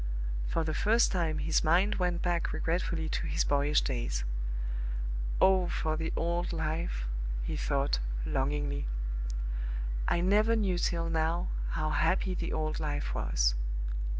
[0.47, 4.23] For the first time his mind went back regretfully to his boyish days.
[5.39, 7.05] "Oh, for the old life!"
[7.43, 8.87] he thought, longingly.
[10.07, 13.53] "I never knew till now how happy the old life was!"